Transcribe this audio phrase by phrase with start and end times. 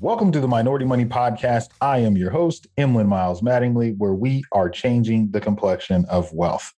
[0.00, 1.70] Welcome to the Minority Money Podcast.
[1.80, 6.70] I am your host, Emlyn Miles Mattingly, where we are changing the complexion of wealth.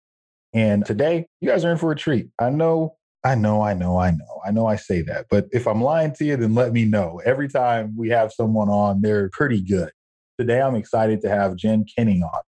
[0.53, 2.29] And today, you guys are in for a treat.
[2.37, 5.67] I know, I know, I know, I know, I know I say that, but if
[5.67, 7.19] I'm lying to you, then let me know.
[7.25, 9.89] Every time we have someone on, they're pretty good.
[10.37, 12.41] Today, I'm excited to have Jen Kenning on.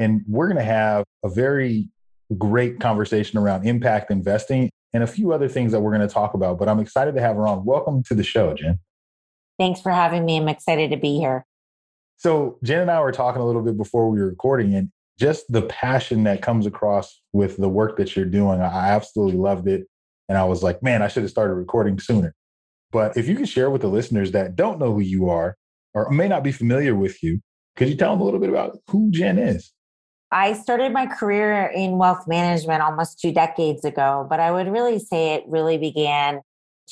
[0.00, 1.88] And we're going to have a very
[2.36, 6.34] great conversation around impact investing and a few other things that we're going to talk
[6.34, 6.58] about.
[6.58, 7.64] But I'm excited to have her on.
[7.64, 8.80] Welcome to the show, Jen.
[9.60, 10.38] Thanks for having me.
[10.38, 11.44] I'm excited to be here.
[12.16, 15.52] So, Jen and I were talking a little bit before we were recording, and just
[15.52, 19.86] the passion that comes across with the work that you're doing, I absolutely loved it.
[20.30, 22.34] And I was like, man, I should have started recording sooner.
[22.90, 25.58] But if you can share with the listeners that don't know who you are
[25.92, 27.40] or may not be familiar with you,
[27.76, 29.74] could you tell them a little bit about who Jen is?
[30.32, 34.98] I started my career in wealth management almost two decades ago, but I would really
[34.98, 36.40] say it really began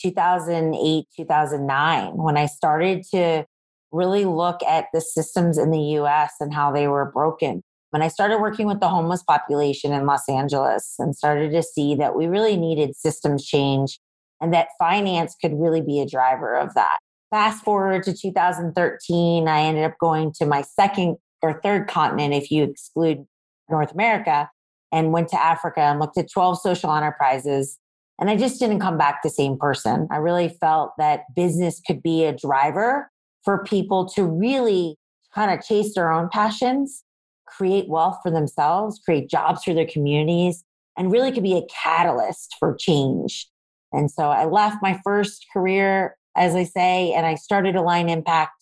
[0.00, 3.44] 2008, 2009, when I started to
[3.92, 7.62] really look at the systems in the US and how they were broken.
[7.90, 11.94] When I started working with the homeless population in Los Angeles and started to see
[11.94, 13.98] that we really needed systems change
[14.40, 16.98] and that finance could really be a driver of that.
[17.30, 22.50] Fast forward to 2013, I ended up going to my second or third continent, if
[22.50, 23.26] you exclude
[23.70, 24.50] North America,
[24.92, 27.78] and went to Africa and looked at 12 social enterprises
[28.18, 30.08] and I just didn't come back the same person.
[30.10, 33.10] I really felt that business could be a driver
[33.44, 34.96] for people to really
[35.34, 37.04] kind of chase their own passions,
[37.46, 40.64] create wealth for themselves, create jobs for their communities,
[40.96, 43.48] and really could be a catalyst for change.
[43.92, 48.52] And so I left my first career, as I say, and I started Align Impact,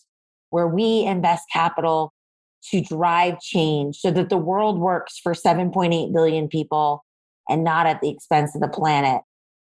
[0.50, 2.12] where we invest capital
[2.70, 7.04] to drive change so that the world works for 7.8 billion people
[7.48, 9.22] and not at the expense of the planet.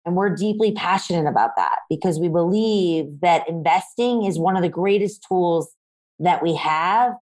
[0.05, 4.69] And we're deeply passionate about that because we believe that investing is one of the
[4.69, 5.69] greatest tools
[6.19, 7.13] that we have.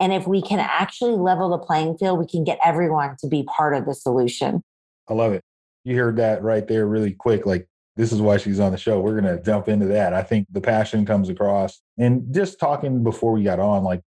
[0.00, 3.44] And if we can actually level the playing field, we can get everyone to be
[3.44, 4.62] part of the solution.
[5.08, 5.42] I love it.
[5.84, 7.46] You heard that right there really quick.
[7.46, 9.00] Like, this is why she's on the show.
[9.00, 10.12] We're going to jump into that.
[10.12, 11.80] I think the passion comes across.
[11.96, 14.02] And just talking before we got on, like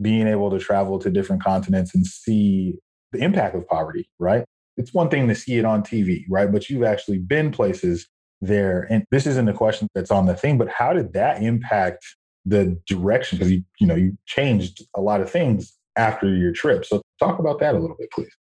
[0.00, 2.74] being able to travel to different continents and see
[3.10, 4.44] the impact of poverty, right?
[4.76, 6.50] It's one thing to see it on TV, right?
[6.50, 8.08] But you've actually been places
[8.40, 8.86] there.
[8.90, 12.04] And this isn't a question that's on the thing, but how did that impact
[12.44, 13.38] the direction?
[13.38, 16.84] Because you, you know, you changed a lot of things after your trip.
[16.84, 18.34] So talk about that a little bit, please.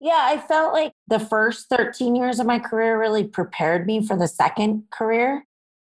[0.00, 4.16] Yeah, I felt like the first 13 years of my career really prepared me for
[4.16, 5.44] the second career,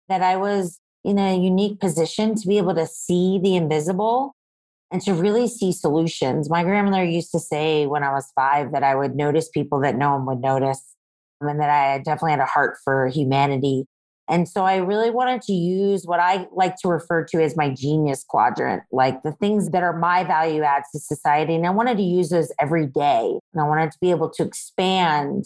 [0.08, 4.34] that I was in a unique position to be able to see the invisible
[4.92, 6.48] and to really see solutions.
[6.48, 9.96] My grandmother used to say when I was five that I would notice people that
[9.96, 10.94] no one would notice,
[11.40, 13.86] and that I definitely had a heart for humanity.
[14.26, 17.68] And so I really wanted to use what I like to refer to as my
[17.68, 21.54] genius quadrant, like the things that are my value adds to society.
[21.54, 23.38] And I wanted to use those every day.
[23.52, 25.44] And I wanted to be able to expand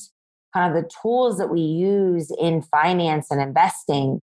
[0.54, 4.20] kind of the tools that we use in finance and investing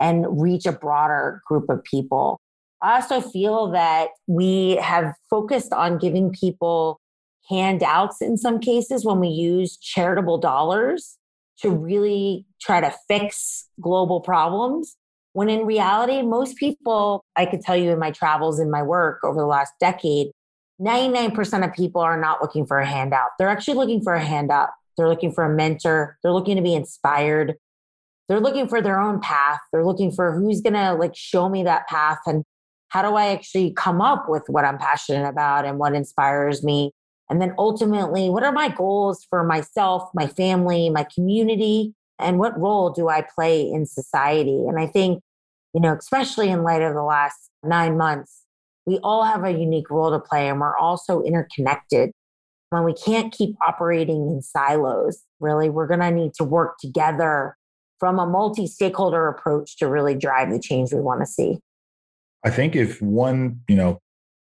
[0.00, 2.38] and reach a broader group of people.
[2.82, 7.00] I also feel that we have focused on giving people
[7.48, 11.16] handouts in some cases when we use charitable dollars
[11.60, 14.96] to really try to fix global problems.
[15.32, 19.20] When in reality, most people, I could tell you in my travels in my work
[19.24, 20.32] over the last decade,
[20.80, 23.30] 99% of people are not looking for a handout.
[23.38, 24.70] They're actually looking for a handout.
[24.96, 26.18] They're looking for a mentor.
[26.22, 27.54] They're looking to be inspired.
[28.28, 29.60] They're looking for their own path.
[29.72, 32.44] They're looking for who's going to like show me that path and
[32.88, 36.92] how do I actually come up with what I'm passionate about and what inspires me?
[37.28, 41.94] And then ultimately, what are my goals for myself, my family, my community?
[42.18, 44.64] And what role do I play in society?
[44.66, 45.22] And I think,
[45.74, 48.42] you know, especially in light of the last nine months,
[48.86, 52.12] we all have a unique role to play and we're also interconnected.
[52.70, 57.56] When we can't keep operating in silos, really, we're going to need to work together
[57.98, 61.58] from a multi stakeholder approach to really drive the change we want to see.
[62.46, 64.00] I think if one, you know,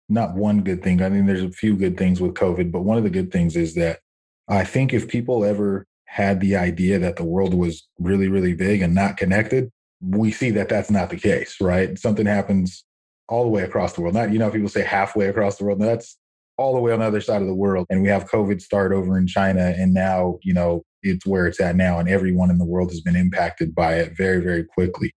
[0.10, 2.98] not one good thing, I think there's a few good things with COVID, but one
[2.98, 4.02] of the good things is that
[4.50, 8.82] I think if people ever had the idea that the world was really, really big
[8.82, 9.72] and not connected,
[10.02, 11.98] we see that that's not the case, right?
[11.98, 12.84] Something happens
[13.30, 14.16] all the way across the world.
[14.16, 15.80] Not, you know, people say halfway across the world.
[15.80, 16.18] No, that's
[16.58, 17.88] all the way on the other side of the world.
[17.90, 19.74] And we have COVID start over in China.
[19.78, 22.00] And now, you know, it's where it's at now.
[22.00, 25.14] And everyone in the world has been impacted by it very, very quickly.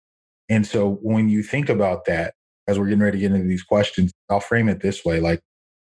[0.49, 2.34] And so when you think about that,
[2.67, 5.39] as we're getting ready to get into these questions, I'll frame it this way like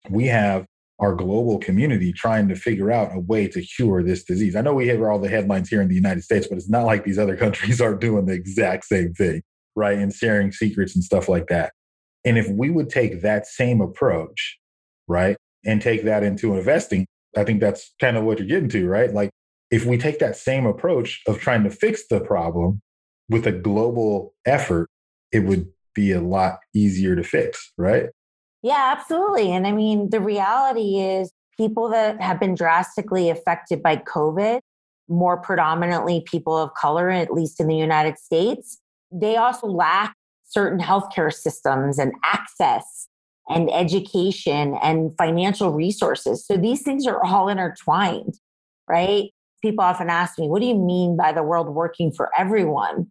[0.09, 0.65] we have
[0.99, 4.55] our global community trying to figure out a way to cure this disease.
[4.55, 6.85] I know we hear all the headlines here in the United States, but it's not
[6.85, 9.41] like these other countries are doing the exact same thing,
[9.75, 9.97] right?
[9.97, 11.71] And sharing secrets and stuff like that.
[12.25, 14.57] And if we would take that same approach,
[15.07, 18.87] right, and take that into investing, I think that's kind of what you're getting to,
[18.87, 19.13] right?
[19.13, 19.29] Like
[19.69, 22.81] if we take that same approach of trying to fix the problem
[23.29, 24.89] with a global effort,
[25.31, 28.05] it would be a lot easier to fix, right?
[28.61, 29.51] Yeah, absolutely.
[29.51, 34.59] And I mean, the reality is people that have been drastically affected by COVID,
[35.09, 38.79] more predominantly people of color, at least in the United States,
[39.11, 43.07] they also lack certain healthcare systems and access
[43.49, 46.45] and education and financial resources.
[46.45, 48.35] So these things are all intertwined,
[48.87, 49.31] right?
[49.63, 53.07] People often ask me, what do you mean by the world working for everyone?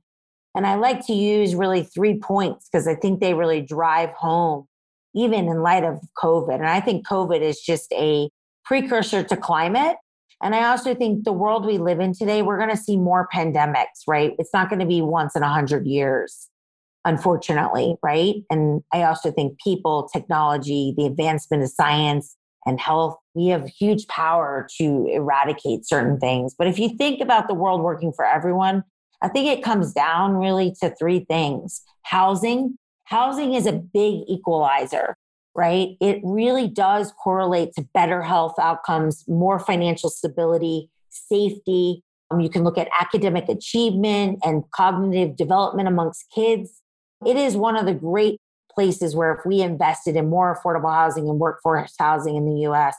[0.57, 4.67] And I like to use really three points because I think they really drive home
[5.15, 6.55] even in light of COVID.
[6.55, 8.31] And I think COVID is just a
[8.65, 9.97] precursor to climate.
[10.43, 13.29] And I also think the world we live in today, we're going to see more
[13.33, 14.33] pandemics, right?
[14.39, 16.49] It's not going to be once in a hundred years,
[17.05, 18.37] unfortunately, right?
[18.51, 22.37] And I also think people, technology, the advancement of science
[22.67, 26.55] and health, we have huge power to eradicate certain things.
[26.59, 28.85] But if you think about the world working for everyone,
[29.23, 35.17] I think it comes down really to three things housing, housing is a big equalizer,
[35.55, 35.97] right?
[36.01, 42.03] It really does correlate to better health outcomes, more financial stability, safety.
[42.31, 46.83] Um, you can look at academic achievement and cognitive development amongst kids.
[47.25, 48.41] It is one of the great
[48.77, 52.95] places where if we invested in more affordable housing and workforce housing in the US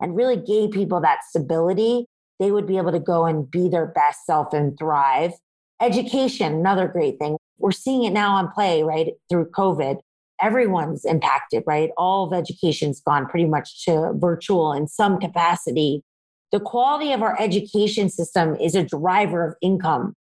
[0.00, 2.06] and really gave people that stability,
[2.40, 5.32] they would be able to go and be their best self and thrive.
[5.80, 9.12] Education, another great thing we're seeing it now on play, right?
[9.28, 9.98] Through COVID.
[10.42, 11.90] Everyone's impacted, right?
[11.98, 16.02] All of education's gone pretty much to virtual in some capacity.
[16.50, 20.14] The quality of our education system is a driver of income,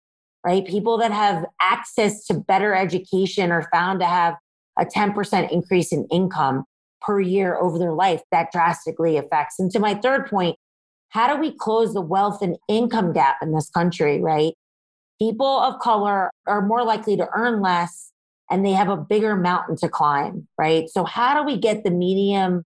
[0.44, 0.66] right?
[0.66, 4.36] People that have access to better education are found to have
[4.80, 6.66] a 10% increase in income
[7.02, 8.22] per year over their life.
[8.32, 9.60] That drastically affects.
[9.60, 10.58] And to my third point,
[11.10, 14.54] how do we close the wealth and income gap in this country, right?
[15.20, 18.12] People of color are more likely to earn less
[18.50, 20.90] and they have a bigger mountain to climb, right?
[20.90, 22.64] So, how do we get the medium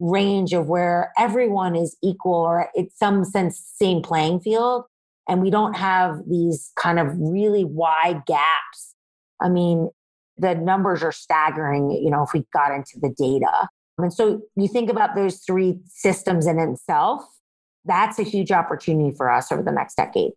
[0.00, 4.84] range of where everyone is equal or in some sense, same playing field?
[5.28, 8.94] And we don't have these kind of really wide gaps.
[9.40, 9.90] I mean,
[10.36, 13.68] the numbers are staggering, you know, if we got into the data.
[13.98, 17.22] And so you think about those three systems in itself,
[17.84, 20.32] that's a huge opportunity for us over the next decade.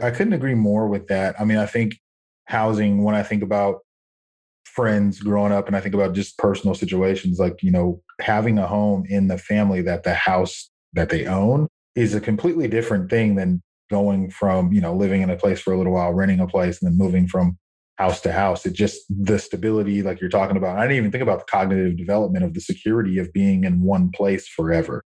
[0.00, 1.40] I couldn't agree more with that.
[1.40, 1.94] I mean, I think
[2.46, 3.80] housing, when I think about
[4.64, 8.66] friends growing up and I think about just personal situations, like, you know, having a
[8.66, 13.36] home in the family that the house that they own is a completely different thing
[13.36, 16.46] than going from, you know, living in a place for a little while, renting a
[16.46, 17.58] place, and then moving from
[17.98, 18.64] house to house.
[18.64, 20.78] It just the stability, like you're talking about.
[20.78, 24.10] I didn't even think about the cognitive development of the security of being in one
[24.10, 25.02] place forever.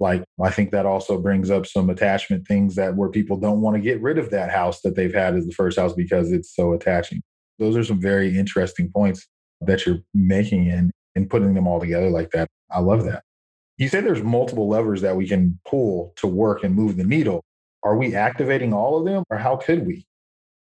[0.00, 3.76] Like, I think that also brings up some attachment things that where people don't want
[3.76, 6.54] to get rid of that house that they've had as the first house because it's
[6.54, 7.20] so attaching.
[7.58, 9.26] Those are some very interesting points
[9.60, 12.48] that you're making and, and putting them all together like that.
[12.70, 13.24] I love that.
[13.76, 17.42] You say there's multiple levers that we can pull to work and move the needle.
[17.82, 20.07] Are we activating all of them or how could we?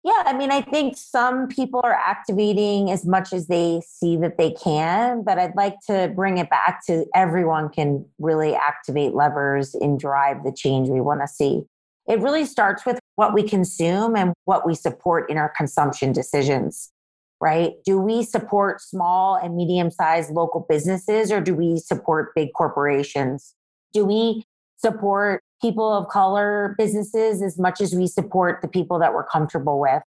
[0.05, 4.37] Yeah, I mean, I think some people are activating as much as they see that
[4.37, 9.75] they can, but I'd like to bring it back to everyone can really activate levers
[9.75, 11.63] and drive the change we want to see.
[12.07, 16.93] It really starts with what we consume and what we support in our consumption decisions,
[17.41, 17.73] right?
[17.87, 23.55] Do we support small and medium sized local businesses or do we support big corporations?
[23.95, 24.45] Do we
[24.77, 29.81] support people of color businesses as much as we support the people that we're comfortable
[29.81, 30.03] with.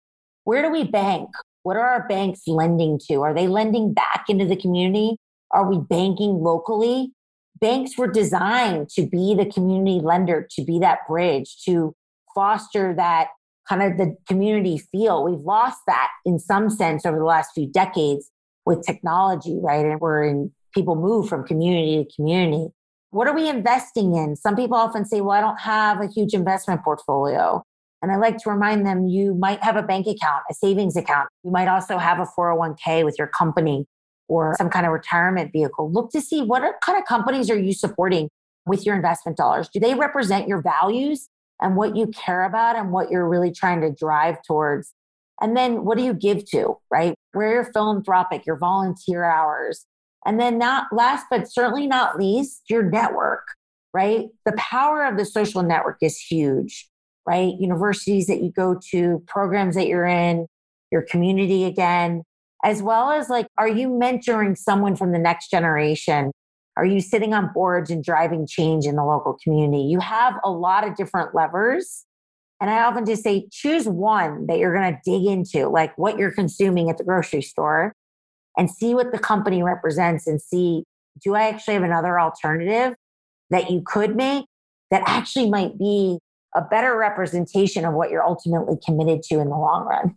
[0.44, 1.30] Where do we bank?
[1.62, 3.22] What are our banks lending to?
[3.22, 5.16] Are they lending back into the community?
[5.52, 7.12] Are we banking locally?
[7.58, 11.94] Banks were designed to be the community lender, to be that bridge, to
[12.34, 13.28] foster that
[13.66, 15.25] kind of the community feel.
[15.25, 18.30] We've lost that in some sense over the last few decades
[18.66, 19.86] with technology, right?
[19.86, 22.68] And we're in people move from community to community.
[23.10, 24.36] What are we investing in?
[24.36, 27.62] Some people often say, well, I don't have a huge investment portfolio.
[28.02, 31.28] And I like to remind them you might have a bank account, a savings account.
[31.42, 33.86] You might also have a 401k with your company.
[34.28, 37.72] or some kind of retirement vehicle, look to see what kind of companies are you
[37.72, 38.28] supporting
[38.66, 39.68] with your investment dollars?
[39.72, 41.28] Do they represent your values
[41.60, 44.92] and what you care about and what you're really trying to drive towards?
[45.40, 47.14] And then what do you give to, right?
[47.32, 49.86] Where your philanthropic, your volunteer hours.
[50.26, 53.47] And then not last, but certainly not least, your network,
[53.95, 54.26] right?
[54.45, 56.88] The power of the social network is huge,
[57.26, 57.54] right?
[57.59, 60.47] Universities that you go to, programs that you're in,
[60.90, 62.23] your community again,
[62.64, 66.33] as well as like, are you mentoring someone from the next generation?
[66.76, 69.85] Are you sitting on boards and driving change in the local community?
[69.85, 72.04] You have a lot of different levers
[72.61, 76.18] and I often just say, choose one that you're going to dig into, like what
[76.18, 77.92] you're consuming at the grocery store,
[78.56, 80.84] and see what the company represents and see,
[81.22, 82.94] do I actually have another alternative
[83.50, 84.46] that you could make
[84.90, 86.18] that actually might be
[86.54, 90.16] a better representation of what you're ultimately committed to in the long run?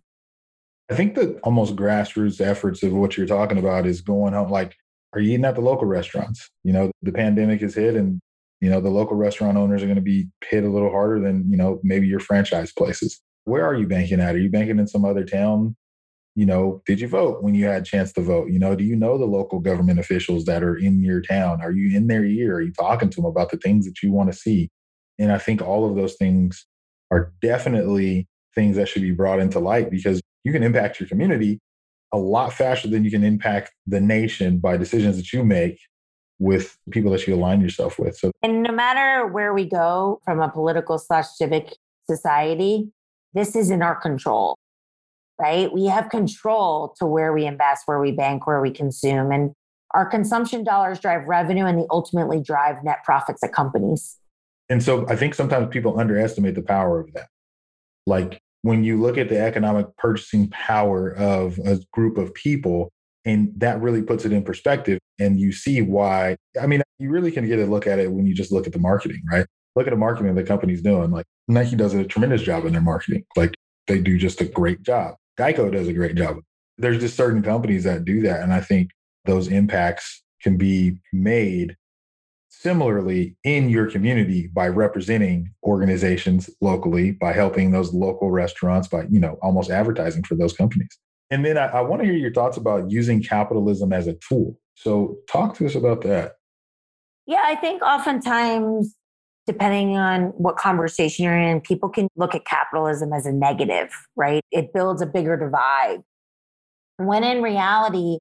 [0.89, 4.75] I think the almost grassroots efforts of what you're talking about is going on like,
[5.13, 6.49] are you eating at the local restaurants?
[6.63, 8.19] You know, the pandemic has hit and
[8.61, 11.49] you know the local restaurant owners are going to be hit a little harder than
[11.49, 14.87] you know maybe your franchise places where are you banking at are you banking in
[14.87, 15.75] some other town
[16.39, 18.49] you know did you vote when you had a chance to vote?
[18.49, 21.61] You know do you know the local government officials that are in your town?
[21.61, 22.55] Are you in their ear?
[22.55, 24.69] Are you talking to them about the things that you want to see?
[25.19, 26.65] And i think all of those things
[27.11, 31.59] are definitely things that should be brought into light because you can impact your community
[32.11, 35.79] a lot faster than you can impact the nation by decisions that you make
[36.39, 38.17] with people that you align yourself with.
[38.17, 41.75] So, and no matter where we go from a political slash civic
[42.09, 42.91] society,
[43.33, 44.57] this is in our control,
[45.39, 45.71] right?
[45.73, 49.51] We have control to where we invest, where we bank, where we consume, and
[49.95, 54.17] our consumption dollars drive revenue and they ultimately drive net profits at companies.
[54.69, 57.27] And so, I think sometimes people underestimate the power of that.
[58.05, 62.91] Like when you look at the economic purchasing power of a group of people,
[63.25, 64.99] and that really puts it in perspective.
[65.19, 66.35] And you see why.
[66.59, 68.73] I mean, you really can get a look at it when you just look at
[68.73, 69.45] the marketing, right?
[69.75, 71.11] Look at the marketing the company's doing.
[71.11, 73.23] Like Nike does a tremendous job in their marketing.
[73.35, 73.53] Like
[73.87, 75.15] they do just a great job.
[75.39, 76.37] Geico does a great job.
[76.77, 78.41] There's just certain companies that do that.
[78.41, 78.91] And I think
[79.25, 81.75] those impacts can be made
[82.49, 89.19] similarly in your community by representing organizations locally by helping those local restaurants by you
[89.19, 90.97] know almost advertising for those companies
[91.31, 94.57] and then I, I want to hear your thoughts about using capitalism as a tool.
[94.75, 96.33] So, talk to us about that.
[97.27, 98.95] Yeah, I think oftentimes,
[99.49, 104.43] depending on what conversation you're in, people can look at capitalism as a negative, right?
[104.51, 106.03] It builds a bigger divide.
[106.97, 108.19] When in reality,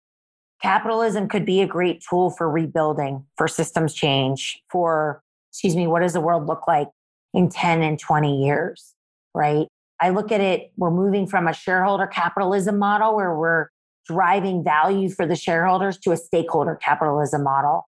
[0.63, 5.21] capitalism could be a great tool for rebuilding, for systems change, for,
[5.53, 6.89] excuse me, what does the world look like
[7.35, 8.95] in 10 and 20 years,
[9.35, 9.67] right?
[10.01, 13.67] I look at it, we're moving from a shareholder capitalism model where we're
[14.07, 17.87] driving value for the shareholders to a stakeholder capitalism model,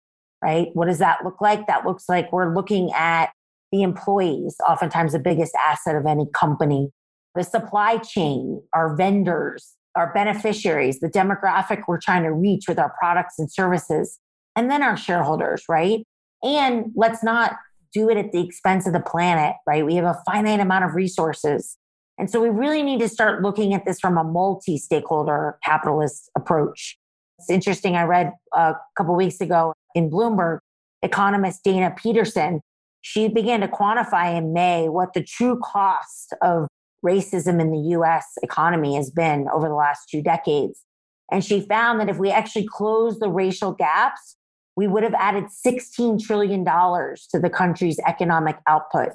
[0.46, 0.68] right?
[0.74, 1.66] What does that look like?
[1.66, 3.32] That looks like we're looking at
[3.72, 6.92] the employees, oftentimes the biggest asset of any company,
[7.34, 12.94] the supply chain, our vendors, our beneficiaries, the demographic we're trying to reach with our
[13.00, 14.20] products and services,
[14.56, 16.06] and then our shareholders, right?
[16.44, 17.54] And let's not
[17.92, 19.84] do it at the expense of the planet, right?
[19.84, 21.75] We have a finite amount of resources.
[22.20, 26.30] And so we really need to start looking at this from a multi stakeholder capitalist
[26.38, 27.00] approach.
[27.40, 27.96] It's interesting.
[27.96, 30.60] I read a couple weeks ago in Bloomberg,
[31.02, 32.62] economist Dana Peterson,
[33.02, 36.68] she began to quantify in May what the true cost of
[37.04, 40.84] racism in the US economy has been over the last two decades.
[41.32, 44.38] And she found that if we actually close the racial gaps,
[44.75, 49.10] we would have added $16 trillion to the country's economic output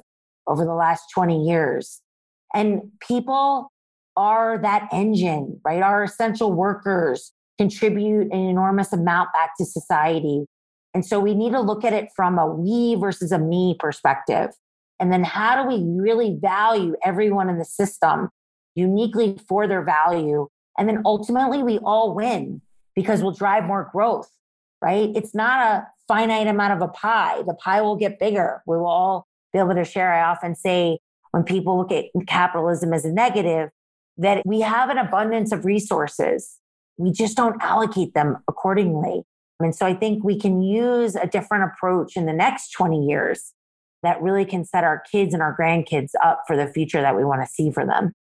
[0.47, 2.01] over the last 20 years.
[2.53, 3.71] And people
[4.17, 5.81] are that engine, right?
[5.81, 10.45] Our essential workers contribute an enormous amount back to society.
[10.93, 14.49] And so we need to look at it from a we versus a me perspective.
[14.99, 18.29] And then how do we really value everyone in the system
[18.75, 20.47] uniquely for their value?
[20.77, 22.61] And then ultimately we all win
[22.95, 24.29] because we'll drive more growth,
[24.81, 25.09] right?
[25.15, 27.41] It's not a finite amount of a pie.
[27.43, 28.61] The pie will get bigger.
[28.67, 30.13] We will all be able to share.
[30.13, 30.99] I often say
[31.31, 33.69] when people look at capitalism as a negative,
[34.17, 36.57] that we have an abundance of resources.
[36.97, 39.23] We just don't allocate them accordingly.
[39.63, 43.53] And so I think we can use a different approach in the next 20 years
[44.03, 47.23] that really can set our kids and our grandkids up for the future that we
[47.23, 48.13] want to see for them.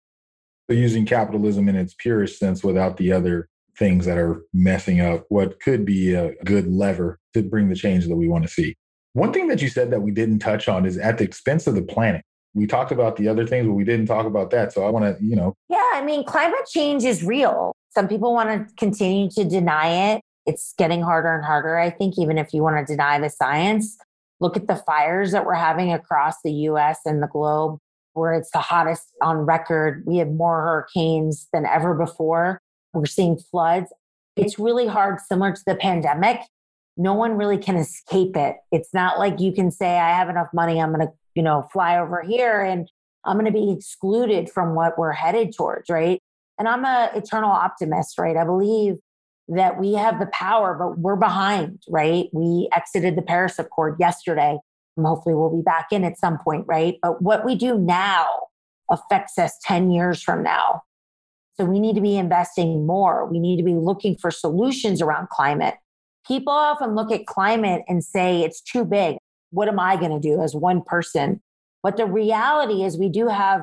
[0.70, 5.26] So using capitalism in its purest sense without the other things that are messing up
[5.30, 8.76] what could be a good lever to bring the change that we want to see.
[9.14, 11.76] One thing that you said that we didn't touch on is at the expense of
[11.76, 14.74] the planet we talked about the other things, but we didn't talk about that.
[14.74, 15.56] So I want to, you know.
[15.70, 17.76] Yeah, I mean, climate change is real.
[17.92, 20.22] Some people want to continue to deny it.
[20.46, 21.78] It's getting harder and harder.
[21.78, 23.98] I think, even if you want to deny the science,
[24.40, 27.80] look at the fires that we're having across the US and the globe,
[28.14, 30.04] where it's the hottest on record.
[30.06, 32.62] We have more hurricanes than ever before.
[32.94, 33.92] We're seeing floods.
[34.36, 36.42] It's really hard, similar to the pandemic.
[36.98, 38.58] No one really can escape it.
[38.72, 41.68] It's not like you can say, I have enough money, I'm going to, you know,
[41.72, 42.90] fly over here and
[43.26, 46.22] I'm going to be excluded from what we're headed towards, right?
[46.58, 48.36] And I'm an eternal optimist, right?
[48.36, 48.96] I believe
[49.56, 52.28] that we have the power, but we're behind, right?
[52.34, 54.58] We exited the Paris Accord yesterday.
[54.98, 56.98] And hopefully we'll be back in at some point, right?
[57.02, 58.28] But what we do now
[58.92, 60.84] affects us 10 years from now.
[61.56, 63.26] So we need to be investing more.
[63.26, 65.76] We need to be looking for solutions around climate.
[66.28, 69.18] People often look at climate and say it's too big.
[69.52, 71.42] What am I going to do as one person?
[71.82, 73.62] But the reality is we do have,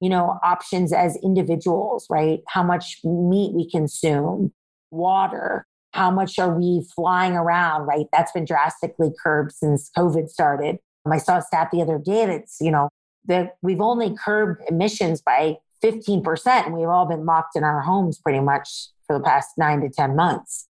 [0.00, 2.40] you know, options as individuals, right?
[2.48, 4.52] How much meat we consume,
[4.90, 8.06] water, how much are we flying around, right?
[8.12, 10.78] That's been drastically curbed since COVID started.
[11.10, 12.88] I saw a stat the other day that's, you know,
[13.26, 18.18] that we've only curbed emissions by 15%, and we've all been locked in our homes
[18.18, 20.68] pretty much for the past nine to 10 months.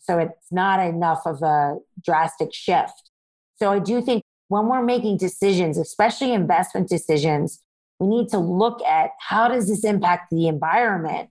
[0.00, 3.10] So it's not enough of a drastic shift.
[3.56, 7.62] So I do think when we're making decisions, especially investment decisions,
[7.98, 11.30] we need to look at how does this impact the environment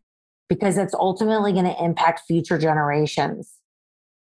[0.49, 3.53] because it's ultimately going to impact future generations.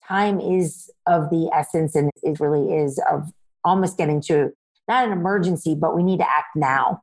[0.07, 3.31] Time is of the essence and it really is of
[3.63, 4.51] almost getting to
[4.87, 7.01] not an emergency, but we need to act now.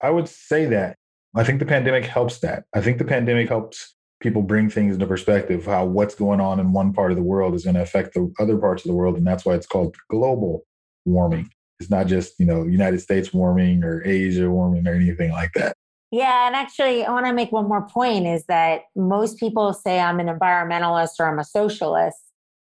[0.00, 0.96] I would say that.
[1.34, 2.64] I think the pandemic helps that.
[2.74, 6.72] I think the pandemic helps people bring things into perspective how what's going on in
[6.72, 9.16] one part of the world is going to affect the other parts of the world
[9.16, 10.64] and that's why it's called global
[11.04, 15.50] warming it's not just you know united states warming or asia warming or anything like
[15.54, 15.76] that
[16.12, 19.98] yeah and actually i want to make one more point is that most people say
[19.98, 22.18] i'm an environmentalist or i'm a socialist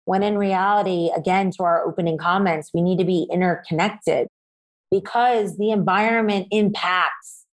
[0.06, 4.28] when in reality again to our opening comments we need to be interconnected
[4.90, 7.46] because the environment impacts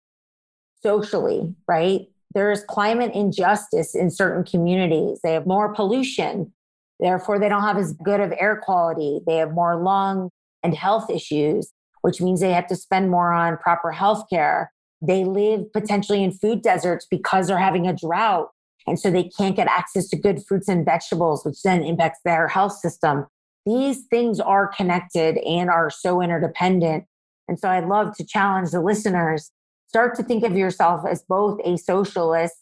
[0.83, 5.21] socially right there's climate injustice in certain communities.
[5.23, 6.53] They have more pollution.
[7.01, 9.21] Therefore, they don't have as good of air quality.
[9.27, 10.31] They have more lung
[10.63, 14.73] and health issues, which means they have to spend more on proper health care.
[15.01, 18.49] They live potentially in food deserts because they're having a drought.
[18.87, 22.49] And so they can't get access to good fruits and vegetables, which then impacts their
[22.49, 23.27] health system.
[23.67, 27.05] These things are connected and are so interdependent.
[27.49, 29.51] And so I'd love to challenge the listeners
[29.89, 32.55] start to think of yourself as both a socialist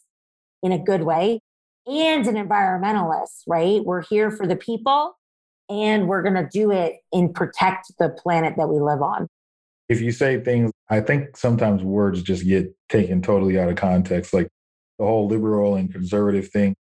[0.63, 1.41] in a good way
[1.87, 3.85] and an environmentalist, right?
[3.85, 5.17] We're here for the people
[5.69, 9.29] and we're going to do it and protect the planet that we live on.
[9.89, 14.35] If you say things, I think sometimes words just get taken totally out of context,
[14.35, 14.49] like
[14.99, 16.75] the whole liberal and conservative thing.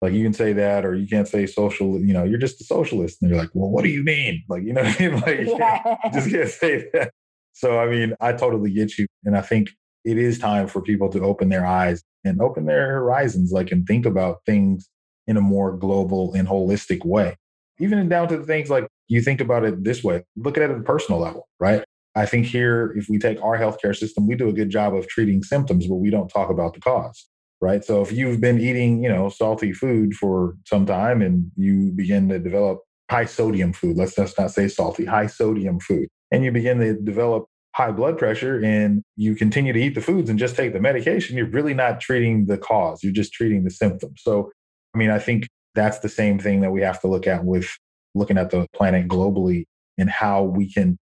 [0.00, 1.98] Like you can say that, or you can't say social.
[1.98, 4.44] You know, you're just a socialist, and you're like, well, what do you mean?
[4.48, 5.20] Like, you know, what I mean?
[5.26, 5.96] like, yeah.
[6.12, 7.12] just can't say that.
[7.52, 9.06] So, I mean, I totally get you.
[9.24, 9.70] And I think
[10.04, 13.86] it is time for people to open their eyes and open their horizons, like, and
[13.86, 14.88] think about things
[15.26, 17.36] in a more global and holistic way.
[17.80, 20.70] Even down to the things like you think about it this way, look at it
[20.70, 21.84] at a personal level, right?
[22.18, 25.06] I think here, if we take our healthcare system, we do a good job of
[25.06, 27.28] treating symptoms, but we don't talk about the cause,
[27.60, 27.84] right?
[27.84, 32.28] So if you've been eating, you know, salty food for some time and you begin
[32.30, 36.50] to develop high sodium food, let's just not say salty, high sodium food, and you
[36.50, 40.56] begin to develop high blood pressure and you continue to eat the foods and just
[40.56, 43.04] take the medication, you're really not treating the cause.
[43.04, 44.20] You're just treating the symptoms.
[44.24, 44.50] So,
[44.92, 47.70] I mean, I think that's the same thing that we have to look at with
[48.16, 50.98] looking at the planet globally and how we can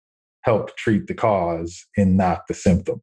[0.43, 3.01] help treat the cause and not the symptom.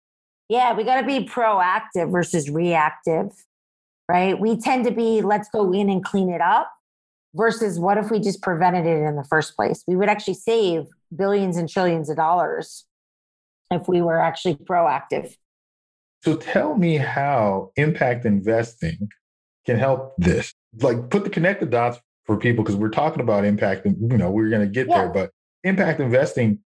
[0.49, 3.29] Yeah, we got to be proactive versus reactive,
[4.09, 4.39] right?
[4.39, 6.71] We tend to be, let's go in and clean it up
[7.35, 9.85] versus what if we just prevented it in the first place?
[9.87, 12.85] We would actually save billions and trillions of dollars
[13.71, 15.35] if we were actually proactive.
[16.23, 19.09] So tell me how impact investing
[19.67, 20.53] can help this.
[20.81, 24.19] Like put the connect the dots for people because we're talking about impact and you
[24.19, 24.99] know, we're going to get yeah.
[24.99, 25.31] there, but
[25.65, 26.59] impact investing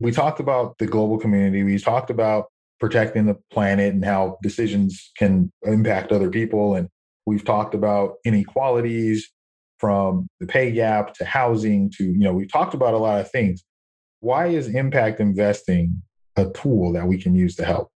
[0.00, 2.46] we talked about the global community, we talked about
[2.78, 6.88] protecting the planet and how decisions can impact other people and
[7.26, 9.30] we've talked about inequalities
[9.78, 13.30] from the pay gap to housing to you know we've talked about a lot of
[13.30, 13.62] things
[14.20, 16.02] why is impact investing
[16.36, 17.90] a tool that we can use to help.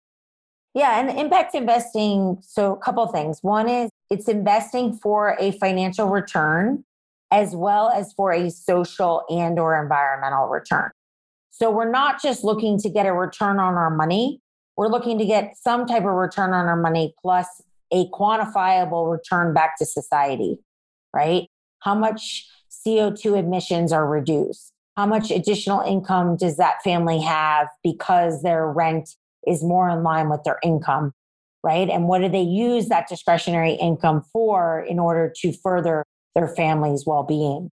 [0.74, 2.38] Yeah, and impact investing.
[2.40, 3.38] So, a couple things.
[3.42, 6.84] One is it's investing for a financial return
[7.30, 10.90] as well as for a social and or environmental return.
[11.56, 14.40] So, we're not just looking to get a return on our money,
[14.76, 17.46] we're looking to get some type of return on our money plus
[17.92, 20.58] a quantifiable return back to society,
[21.14, 21.48] right?
[21.84, 24.72] how much CO2 emissions are reduced?
[24.96, 29.10] How much additional income does that family have because their rent
[29.46, 31.12] is more in line with their income?
[31.62, 31.88] Right.
[31.88, 37.04] And what do they use that discretionary income for in order to further their family's
[37.06, 37.70] well being?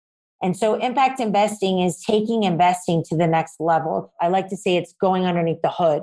[0.45, 4.13] And so impact investing is taking investing to the next level.
[4.21, 6.03] I like to say it's going underneath the hood.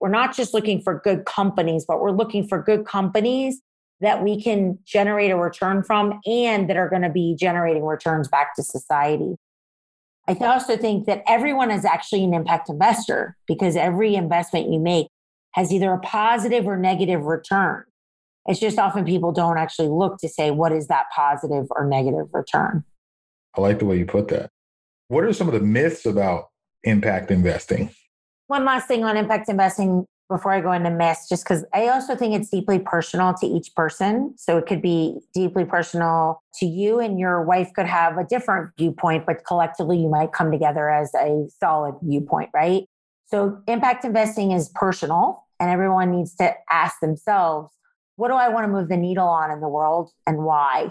[0.00, 3.62] We're not just looking for good companies, but we're looking for good companies
[4.02, 8.28] that we can generate a return from and that are going to be generating returns
[8.28, 9.36] back to society.
[10.28, 15.06] I also think that everyone is actually an impact investor because every investment you make
[15.52, 17.84] has either a positive or negative return.
[18.44, 22.28] It's just often people don't actually look to say, what is that positive or negative
[22.34, 22.84] return?
[23.56, 24.50] I like the way you put that.
[25.08, 26.50] What are some of the myths about
[26.84, 27.90] impact investing?
[28.46, 32.14] One last thing on impact investing before I go into myths, just because I also
[32.14, 34.34] think it's deeply personal to each person.
[34.36, 38.70] So it could be deeply personal to you, and your wife could have a different
[38.78, 42.84] viewpoint, but collectively you might come together as a solid viewpoint, right?
[43.26, 47.72] So impact investing is personal, and everyone needs to ask themselves,
[48.14, 50.90] what do I want to move the needle on in the world and why?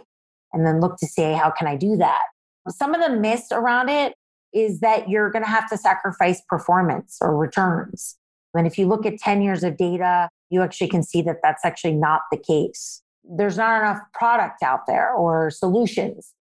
[0.52, 2.22] And then look to say, how can I do that?
[2.68, 4.14] Some of the myths around it
[4.54, 8.18] is that you're going to have to sacrifice performance or returns.
[8.56, 11.64] And if you look at 10 years of data, you actually can see that that's
[11.64, 13.02] actually not the case.
[13.24, 16.34] There's not enough product out there or solutions.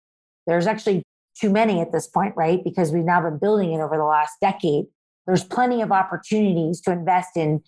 [0.47, 1.03] There's actually
[1.39, 2.63] too many at this point, right?
[2.63, 4.85] Because we've now been building it over the last decade.
[5.27, 7.61] There's plenty of opportunities to invest in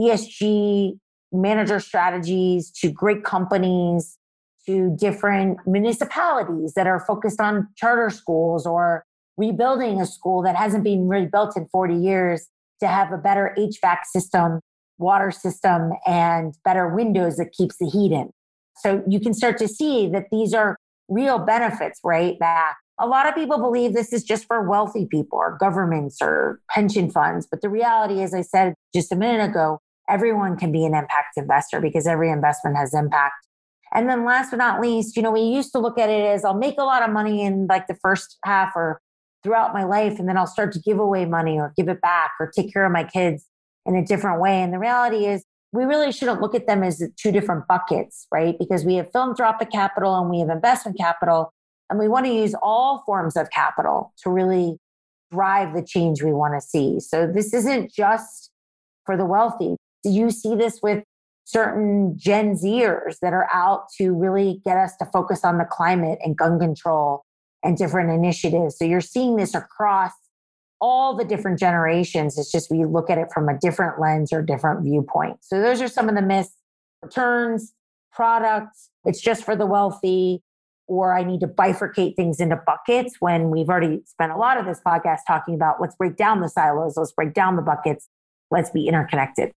[0.00, 0.98] ESG
[1.30, 4.18] manager strategies to great companies
[4.66, 9.04] to different municipalities that are focused on charter schools or
[9.36, 12.48] rebuilding a school that hasn't been rebuilt in 40 years
[12.80, 14.60] to have a better HVAC system,
[14.98, 18.30] water system, and better windows that keeps the heat in.
[18.76, 20.76] So you can start to see that these are
[21.08, 22.36] real benefits, right?
[22.40, 26.60] That a lot of people believe this is just for wealthy people or governments or
[26.70, 27.46] pension funds.
[27.50, 31.36] But the reality, as I said just a minute ago, everyone can be an impact
[31.36, 33.34] investor because every investment has impact.
[33.94, 36.44] And then last but not least, you know, we used to look at it as
[36.44, 39.00] I'll make a lot of money in like the first half or
[39.42, 42.32] throughout my life, and then I'll start to give away money or give it back
[42.38, 43.44] or take care of my kids
[43.84, 44.62] in a different way.
[44.62, 48.58] And the reality is, we really shouldn't look at them as two different buckets, right?
[48.58, 51.52] Because we have philanthropic capital and we have investment capital,
[51.90, 54.78] and we want to use all forms of capital to really
[55.30, 57.00] drive the change we want to see.
[57.00, 58.50] So this isn't just
[59.06, 59.76] for the wealthy.
[60.04, 61.04] Do you see this with
[61.44, 66.18] certain Gen Zers that are out to really get us to focus on the climate
[66.22, 67.24] and gun control
[67.62, 68.78] and different initiatives.
[68.78, 70.12] So you're seeing this across
[70.80, 72.38] all the different generations.
[72.38, 75.38] It's just we look at it from a different lens or different viewpoint.
[75.40, 76.56] So those are some of the myths
[77.02, 77.72] returns,
[78.12, 80.42] products, it's just for the wealthy,
[80.86, 84.66] or I need to bifurcate things into buckets when we've already spent a lot of
[84.66, 88.08] this podcast talking about let's break down the silos, let's break down the buckets,
[88.50, 89.52] let's be interconnected.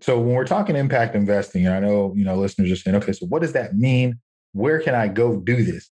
[0.00, 3.12] So when we're talking impact investing, and I know, you know, listeners are saying, okay,
[3.12, 4.18] so what does that mean?
[4.52, 5.90] Where can I go do this?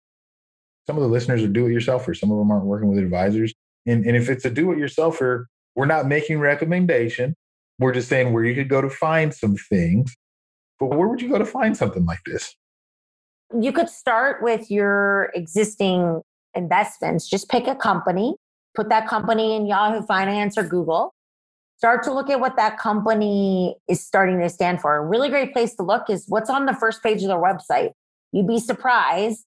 [0.86, 2.16] Some of the listeners are do-it-yourselfer.
[2.16, 3.54] Some of them aren't working with advisors.
[3.86, 5.44] And, and if it's a do-it-yourselfer,
[5.76, 7.34] we're not making recommendation.
[7.78, 10.14] We're just saying where you could go to find some things.
[10.78, 12.54] But where would you go to find something like this?
[13.58, 16.22] You could start with your existing
[16.54, 17.28] investments.
[17.28, 18.34] Just pick a company,
[18.74, 21.14] put that company in Yahoo Finance or Google,
[21.82, 24.94] start to look at what that company is starting to stand for.
[24.94, 27.90] A really great place to look is what's on the first page of their website.
[28.30, 29.44] You'd be surprised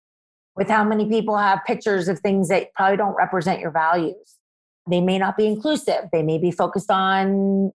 [0.53, 4.35] with how many people have pictures of things that probably don't represent your values.
[4.85, 7.71] They may not be inclusive, they may be focused on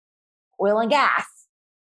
[0.60, 1.28] oil and gas,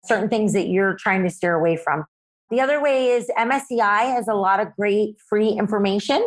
[0.06, 2.06] certain things that you're trying to steer away from.
[2.48, 6.26] The other way is MSCI has a lot of great free information.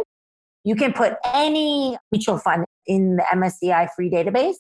[0.64, 4.58] You can put any mutual fund in the MSCI free database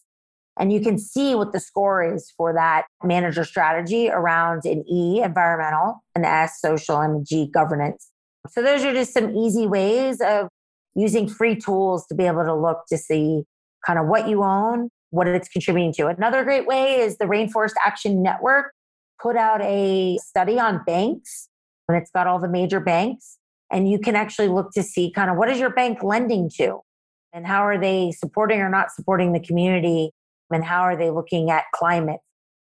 [0.58, 5.22] and you can see what the score is for that manager strategy around an E,
[5.22, 8.10] environmental, an S, social, and a G, governance.
[8.50, 10.48] So those are just some easy ways of
[10.96, 13.44] using free tools to be able to look to see
[13.86, 16.08] kind of what you own, what it's contributing to.
[16.08, 18.74] Another great way is the Rainforest Action Network
[19.22, 21.50] put out a study on banks
[21.88, 23.38] and it's got all the major banks
[23.72, 26.80] and you can actually look to see kind of what is your bank lending to
[27.34, 30.12] and how are they supporting or not supporting the community
[30.52, 32.20] and how are they looking at climate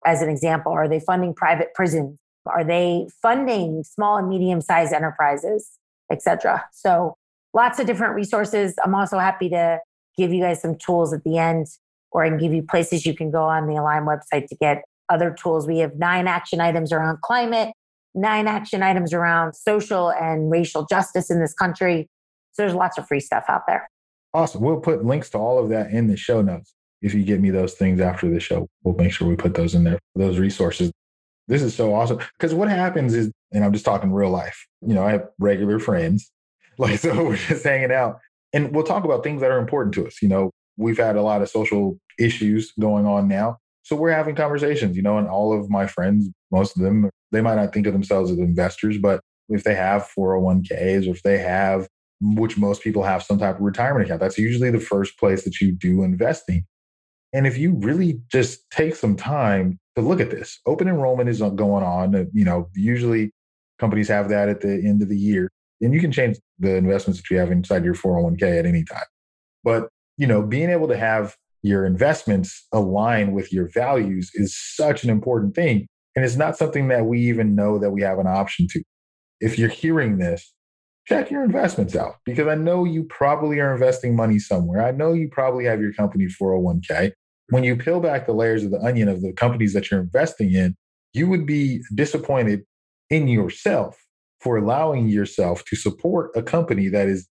[0.04, 4.92] as an example are they funding private prisons are they funding small and medium sized
[4.92, 5.78] enterprises
[6.10, 7.16] etc so
[7.54, 9.78] lots of different resources i'm also happy to
[10.16, 11.66] give you guys some tools at the end
[12.12, 14.82] or i can give you places you can go on the align website to get
[15.08, 17.72] other tools we have nine action items around climate
[18.16, 22.08] nine action items around social and racial justice in this country
[22.52, 23.88] So there's lots of free stuff out there.
[24.32, 24.62] Awesome.
[24.62, 26.74] We'll put links to all of that in the show notes.
[27.02, 29.74] If you get me those things after the show, we'll make sure we put those
[29.74, 30.90] in there, those resources.
[31.48, 32.18] This is so awesome.
[32.38, 35.78] Because what happens is, and I'm just talking real life, you know, I have regular
[35.78, 36.30] friends.
[36.78, 38.18] Like, so we're just hanging out
[38.52, 40.20] and we'll talk about things that are important to us.
[40.20, 43.56] You know, we've had a lot of social issues going on now.
[43.82, 47.40] So we're having conversations, you know, and all of my friends, most of them, they
[47.40, 51.38] might not think of themselves as investors, but if they have 401ks or if they
[51.38, 51.86] have,
[52.20, 55.60] which most people have some type of retirement account, that's usually the first place that
[55.60, 56.64] you do investing.
[57.32, 61.40] And if you really just take some time to look at this, open enrollment is
[61.40, 62.14] going on.
[62.14, 63.32] Uh, you know, usually
[63.78, 67.20] companies have that at the end of the year, and you can change the investments
[67.20, 69.04] that you have inside your 401k at any time.
[69.64, 75.04] But, you know, being able to have your investments align with your values is such
[75.04, 75.86] an important thing.
[76.14, 78.82] And it's not something that we even know that we have an option to.
[79.40, 80.54] If you're hearing this,
[81.06, 84.84] check your investments out because I know you probably are investing money somewhere.
[84.84, 87.12] I know you probably have your company 401k.
[87.50, 90.52] When you peel back the layers of the onion of the companies that you're investing
[90.52, 90.76] in,
[91.12, 92.64] you would be disappointed
[93.08, 93.96] in yourself
[94.40, 97.28] for allowing yourself to support a company that is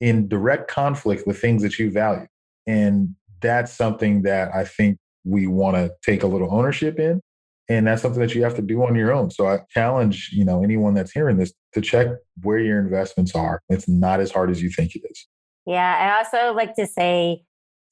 [0.00, 2.26] in direct conflict with things that you value.
[2.66, 7.20] And that's something that I think we want to take a little ownership in
[7.68, 10.44] and that's something that you have to do on your own so i challenge you
[10.44, 12.08] know anyone that's hearing this to check
[12.42, 15.26] where your investments are it's not as hard as you think it is.
[15.66, 17.42] Yeah i also like to say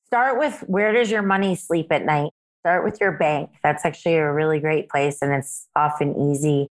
[0.06, 2.30] start with where does your money sleep at night?
[2.60, 3.50] Start with your bank.
[3.62, 6.68] That's actually a really great place and it's often easy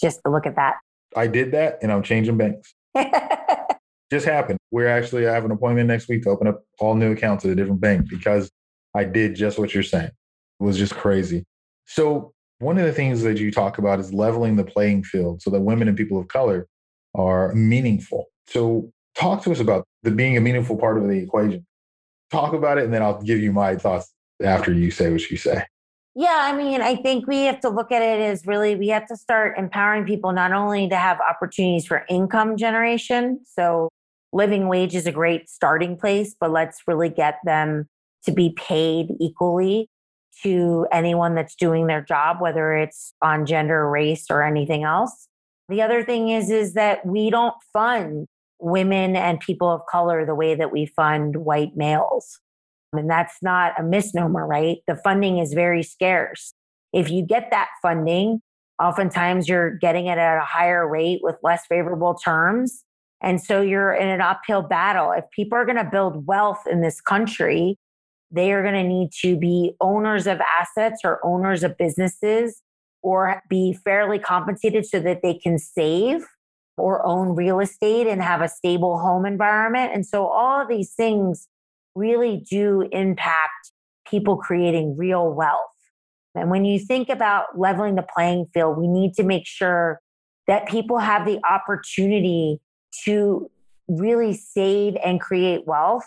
[0.00, 0.76] just to look at that.
[1.16, 2.74] I did that and i'm changing banks.
[4.10, 4.58] Just happened.
[4.70, 7.50] We're actually i have an appointment next week to open up all new accounts at
[7.50, 8.50] a different bank because
[8.94, 10.10] i did just what you're saying.
[10.60, 11.44] It was just crazy.
[11.86, 15.50] So one of the things that you talk about is leveling the playing field so
[15.50, 16.68] that women and people of color
[17.14, 18.26] are meaningful.
[18.46, 21.66] So, talk to us about the being a meaningful part of the equation.
[22.30, 25.36] Talk about it, and then I'll give you my thoughts after you say what you
[25.36, 25.64] say.
[26.14, 29.06] Yeah, I mean, I think we have to look at it as really we have
[29.06, 33.40] to start empowering people not only to have opportunities for income generation.
[33.44, 33.88] So,
[34.32, 37.88] living wage is a great starting place, but let's really get them
[38.24, 39.88] to be paid equally
[40.42, 45.28] to anyone that's doing their job, whether it's on gender, race, or anything else.
[45.68, 48.26] The other thing is, is that we don't fund
[48.58, 52.40] women and people of color the way that we fund white males.
[52.92, 54.78] And that's not a misnomer, right?
[54.86, 56.52] The funding is very scarce.
[56.92, 58.40] If you get that funding,
[58.80, 62.84] oftentimes you're getting it at a higher rate with less favorable terms.
[63.22, 65.12] And so you're in an uphill battle.
[65.12, 67.78] If people are going to build wealth in this country,
[68.32, 72.62] they are going to need to be owners of assets or owners of businesses
[73.02, 76.24] or be fairly compensated so that they can save
[76.76, 79.92] or own real estate and have a stable home environment.
[79.94, 81.48] And so all of these things
[81.94, 83.72] really do impact
[84.08, 85.58] people creating real wealth.
[86.34, 90.00] And when you think about leveling the playing field, we need to make sure
[90.46, 92.60] that people have the opportunity
[93.04, 93.50] to
[93.88, 96.04] really save and create wealth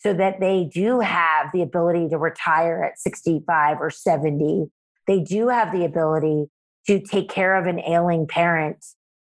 [0.00, 4.66] so that they do have the ability to retire at 65 or 70.
[5.06, 6.46] They do have the ability
[6.86, 8.84] to take care of an ailing parent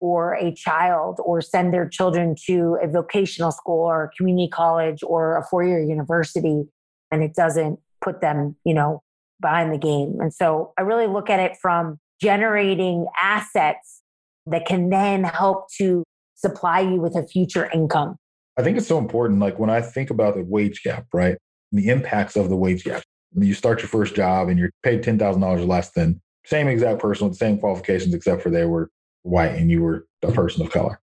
[0.01, 5.37] or a child or send their children to a vocational school or community college or
[5.37, 6.65] a four-year university
[7.11, 9.03] and it doesn't put them, you know,
[9.41, 10.19] behind the game.
[10.21, 14.03] And so I really look at it from generating assets
[14.47, 18.17] that can then help to supply you with a future income.
[18.57, 19.41] I think it's so important.
[19.41, 21.37] Like when I think about the wage gap, right?
[21.73, 23.03] The impacts of the wage gap.
[23.37, 27.01] You start your first job and you're paid ten thousand dollars less than same exact
[27.01, 28.91] person with the same qualifications, except for they were
[29.23, 31.01] white and you were a person of color.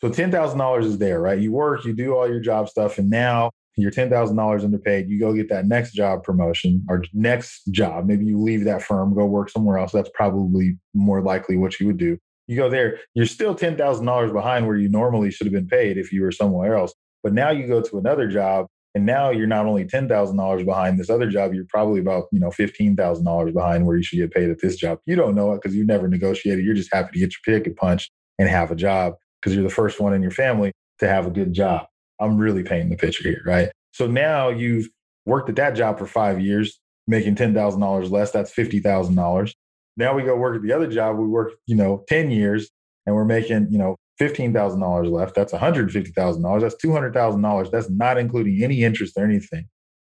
[0.00, 1.38] So ten thousand dollars is there, right?
[1.38, 5.08] You work, you do all your job stuff, and now you're ten thousand dollars underpaid.
[5.08, 8.06] You go get that next job promotion or next job.
[8.06, 9.92] Maybe you leave that firm, go work somewhere else.
[9.92, 12.18] That's probably more likely what you would do
[12.50, 16.12] you go there, you're still $10,000 behind where you normally should have been paid if
[16.12, 16.92] you were somewhere else.
[17.22, 21.08] But now you go to another job and now you're not only $10,000 behind this
[21.08, 24.60] other job, you're probably about, you know, $15,000 behind where you should get paid at
[24.60, 24.98] this job.
[25.06, 26.64] You don't know it because you never negotiated.
[26.64, 28.10] You're just happy to get your picket punched
[28.40, 31.30] and have a job because you're the first one in your family to have a
[31.30, 31.86] good job.
[32.20, 33.70] I'm really painting the picture here, right?
[33.92, 34.88] So now you've
[35.24, 38.32] worked at that job for five years, making $10,000 less.
[38.32, 39.52] That's $50,000.
[40.00, 41.18] Now we go work at the other job.
[41.18, 42.70] We work, you know, 10 years
[43.06, 45.34] and we're making, you know, $15,000 left.
[45.34, 46.60] That's $150,000.
[46.60, 47.70] That's $200,000.
[47.70, 49.68] That's not including any interest or anything.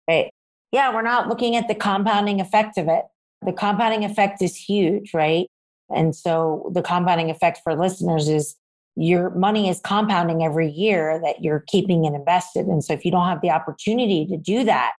[0.08, 0.30] Right.
[0.72, 0.94] Yeah.
[0.94, 3.04] We're not looking at the compounding effect of it.
[3.44, 5.46] The compounding effect is huge, right?
[5.88, 8.56] And so the compounding effect for listeners is
[8.94, 12.66] your money is compounding every year that you're keeping it invested.
[12.66, 14.92] And so if you don't have the opportunity to do that,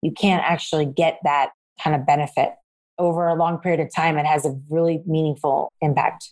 [0.00, 1.50] you can't actually get that
[1.80, 2.54] kind of benefit
[3.02, 4.16] over a long period of time.
[4.16, 6.30] It has a really meaningful impact.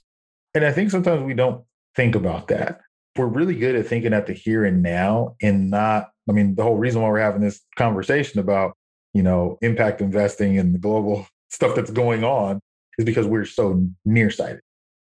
[0.55, 1.65] And I think sometimes we don't
[1.97, 2.81] think about that.
[3.17, 6.63] We're really good at thinking at the here and now and not, I mean, the
[6.63, 8.77] whole reason why we're having this conversation about,
[9.13, 12.61] you know, impact investing and the global stuff that's going on
[12.99, 14.61] is because we're so nearsighted.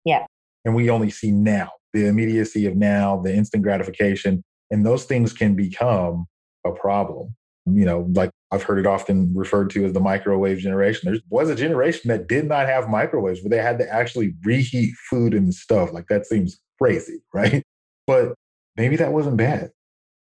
[0.04, 0.26] Yeah.
[0.64, 5.32] And we only see now, the immediacy of now, the instant gratification, and those things
[5.32, 6.26] can become
[6.66, 7.34] a problem.
[7.66, 11.10] You know, like I've heard it often referred to as the microwave generation.
[11.10, 14.94] There was a generation that did not have microwaves where they had to actually reheat
[15.10, 15.92] food and stuff.
[15.92, 17.64] Like that seems crazy, right?
[18.06, 18.34] But
[18.76, 19.70] maybe that wasn't bad.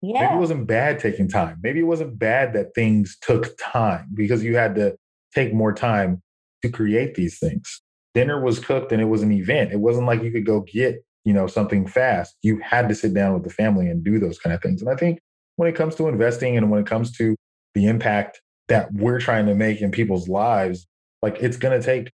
[0.00, 0.22] Yeah.
[0.22, 1.58] Maybe it wasn't bad taking time.
[1.62, 4.96] Maybe it wasn't bad that things took time because you had to
[5.34, 6.22] take more time
[6.62, 7.82] to create these things.
[8.14, 9.72] Dinner was cooked and it was an event.
[9.72, 12.36] It wasn't like you could go get, you know, something fast.
[12.42, 14.80] You had to sit down with the family and do those kind of things.
[14.80, 15.18] And I think
[15.56, 17.34] when it comes to investing and when it comes to
[17.74, 20.86] the impact that we're trying to make in people's lives,
[21.22, 22.10] like it's going to take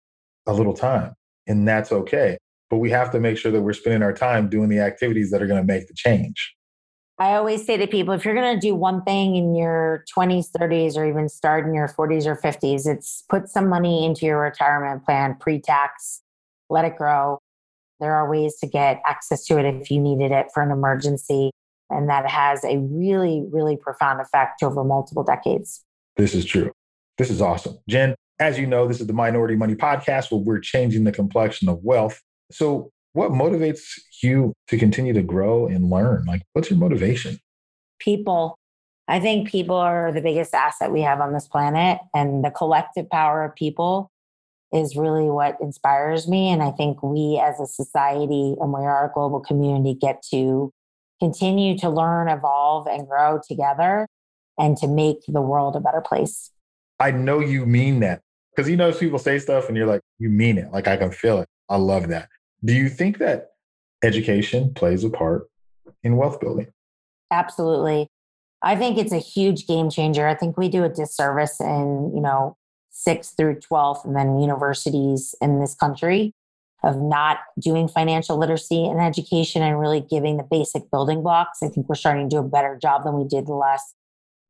[0.46, 1.14] a little time
[1.46, 2.38] and that's okay.
[2.70, 5.42] But we have to make sure that we're spending our time doing the activities that
[5.42, 6.54] are going to make the change.
[7.18, 10.50] I always say to people if you're going to do one thing in your 20s,
[10.56, 14.40] 30s, or even start in your 40s or 50s, it's put some money into your
[14.40, 16.22] retirement plan pre tax,
[16.70, 17.38] let it grow.
[17.98, 21.50] There are ways to get access to it if you needed it for an emergency.
[21.90, 25.85] And that has a really, really profound effect over multiple decades.
[26.16, 26.70] This is true.
[27.16, 27.79] This is awesome.
[27.88, 31.68] Jen, as you know, this is the Minority Money Podcast where we're changing the complexion
[31.68, 32.20] of wealth.
[32.51, 36.24] So, what motivates you to continue to grow and learn?
[36.27, 37.38] Like, what's your motivation?
[37.98, 38.57] People.
[39.09, 43.09] I think people are the biggest asset we have on this planet, and the collective
[43.09, 44.11] power of people
[44.72, 46.51] is really what inspires me.
[46.51, 50.70] And I think we as a society and we are a global community get to
[51.20, 54.07] continue to learn, evolve, and grow together
[54.59, 56.50] and to make the world a better place.
[57.00, 58.22] I know you mean that
[58.54, 60.72] because you know people say stuff and you're like, you mean it.
[60.72, 61.48] Like I can feel it.
[61.68, 62.28] I love that.
[62.64, 63.50] Do you think that
[64.02, 65.48] education plays a part
[66.02, 66.66] in wealth building?
[67.31, 68.09] Absolutely.
[68.62, 70.26] I think it's a huge game changer.
[70.26, 72.57] I think we do a disservice in, you know,
[72.90, 76.35] sixth through 12th and then universities in this country
[76.82, 81.58] of not doing financial literacy and education and really giving the basic building blocks.
[81.62, 83.94] I think we're starting to do a better job than we did the last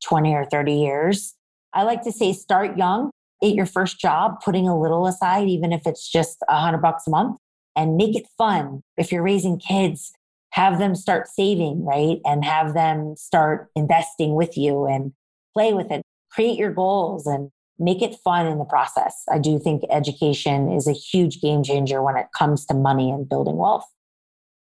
[0.04, 1.34] 20 or 30 years.
[1.72, 3.10] I like to say start young,
[3.42, 7.06] at your first job, putting a little aside, even if it's just a hundred bucks
[7.06, 7.36] a month
[7.76, 8.82] and make it fun.
[8.96, 10.12] If you're raising kids,
[10.50, 12.18] have them start saving, right?
[12.24, 15.12] And have them start investing with you and
[15.54, 16.02] play with it.
[16.32, 19.24] Create your goals and make it fun in the process.
[19.30, 23.28] I do think education is a huge game changer when it comes to money and
[23.28, 23.86] building wealth.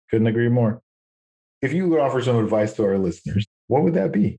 [0.10, 0.82] Couldn't agree more.
[1.62, 4.38] If you could offer some advice to our listeners, what would that be?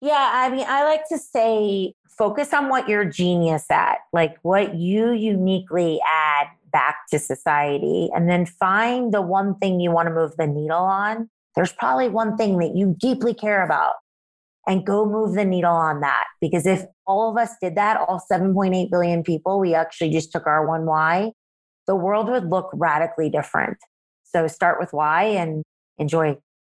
[0.00, 4.74] Yeah, I mean, I like to say focus on what you're genius at, like what
[4.76, 10.14] you uniquely add back to society and then find the one thing you want to
[10.14, 11.28] move the needle on.
[11.56, 13.94] There's probably one thing that you deeply care about
[14.66, 16.24] and go move the needle on that.
[16.40, 20.46] Because if all of us did that, all 7.8 billion people, we actually just took
[20.46, 21.32] our one why,
[21.86, 23.76] the world would look radically different.
[24.24, 25.62] So start with why and
[25.98, 26.38] enjoy.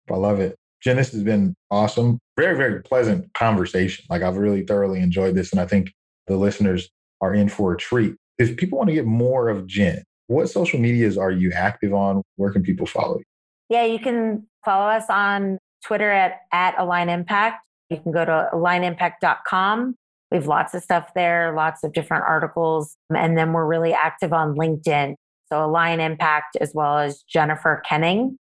[0.09, 0.55] I love it.
[0.81, 2.19] Jen, this has been awesome.
[2.37, 4.05] Very, very pleasant conversation.
[4.09, 5.51] Like I've really thoroughly enjoyed this.
[5.51, 5.91] And I think
[6.27, 6.89] the listeners
[7.21, 10.79] are in for a treat if people want to get more of Jen, what social
[10.79, 12.21] medias are you active on?
[12.35, 13.25] Where can people follow you?
[13.69, 17.61] Yeah, you can follow us on Twitter at, at Align Impact.
[17.89, 19.95] You can go to alignimpact.com.
[20.31, 22.95] We have lots of stuff there, lots of different articles.
[23.15, 25.15] And then we're really active on LinkedIn.
[25.51, 28.37] So Align Impact as well as Jennifer Kenning.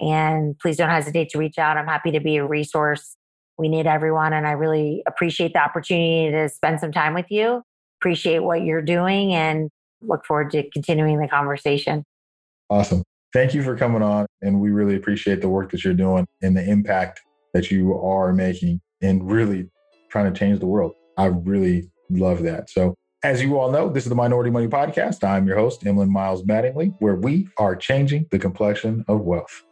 [0.00, 1.76] And please don't hesitate to reach out.
[1.76, 3.16] I'm happy to be a resource.
[3.56, 4.32] We need everyone.
[4.32, 7.62] And I really appreciate the opportunity to spend some time with you
[8.02, 9.70] appreciate what you're doing and
[10.02, 12.02] look forward to continuing the conversation.
[12.68, 13.04] Awesome.
[13.32, 14.26] Thank you for coming on.
[14.42, 17.22] And we really appreciate the work that you're doing and the impact
[17.52, 19.68] that you are making and really
[20.10, 20.94] trying to change the world.
[21.16, 22.70] I really love that.
[22.70, 22.94] So,
[23.24, 25.22] as you all know, this is the Minority Money Podcast.
[25.22, 29.62] I'm your host, Emlyn Miles Mattingly, where we are changing the complexion of wealth.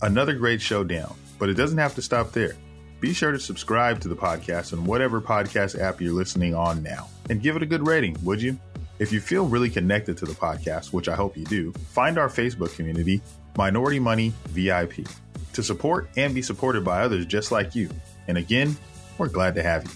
[0.00, 2.56] Another great show down, but it doesn't have to stop there.
[3.00, 7.08] Be sure to subscribe to the podcast on whatever podcast app you're listening on now
[7.28, 8.58] and give it a good rating, would you?
[8.98, 12.28] If you feel really connected to the podcast, which I hope you do, find our
[12.28, 13.20] Facebook community,
[13.58, 15.04] Minority Money VIP,
[15.52, 17.90] to support and be supported by others just like you.
[18.28, 18.76] And again,
[19.18, 19.90] we're glad to have you.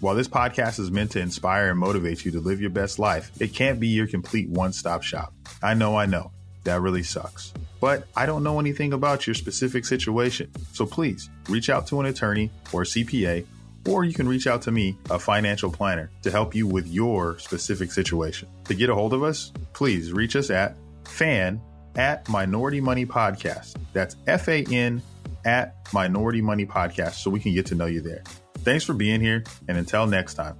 [0.00, 3.32] While this podcast is meant to inspire and motivate you to live your best life,
[3.40, 5.34] it can't be your complete one stop shop.
[5.60, 6.30] I know, I know,
[6.62, 7.52] that really sucks.
[7.80, 10.52] But I don't know anything about your specific situation.
[10.72, 13.44] So please reach out to an attorney or CPA,
[13.88, 17.36] or you can reach out to me, a financial planner, to help you with your
[17.40, 18.48] specific situation.
[18.66, 21.60] To get a hold of us, please reach us at fan
[21.98, 23.76] at Minority Money Podcast.
[23.92, 25.02] That's F A N
[25.44, 28.22] at Minority Money Podcast so we can get to know you there.
[28.58, 30.56] Thanks for being here, and until next time.